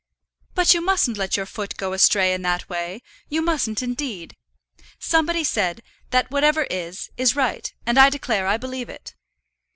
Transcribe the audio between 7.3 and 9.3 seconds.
right, and I declare I believe it."